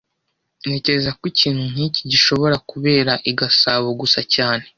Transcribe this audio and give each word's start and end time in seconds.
Ntekereza 0.65 1.09
ko 1.17 1.23
ikintu 1.31 1.61
nkiki 1.71 2.01
gishobora 2.11 2.55
kubera 2.69 3.13
i 3.31 3.33
Gasabo 3.37 3.87
gusa 4.01 4.19
cyane 4.33 4.63